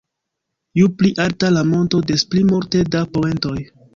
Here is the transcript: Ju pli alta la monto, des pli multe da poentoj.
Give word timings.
Ju 0.79 0.85
pli 1.01 1.11
alta 1.25 1.51
la 1.59 1.61
monto, 1.73 2.01
des 2.13 2.25
pli 2.31 2.43
multe 2.53 2.83
da 2.97 3.03
poentoj. 3.19 3.57